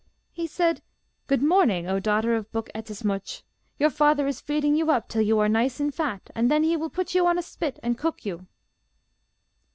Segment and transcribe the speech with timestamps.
[0.31, 0.81] 'He said,
[1.27, 3.43] "Good morning, O daughter of Buk Ettemsuch.
[3.77, 6.75] Your father is feeding you up till you are nice and fat, and then he
[6.75, 8.47] will put you on a spit and cook you."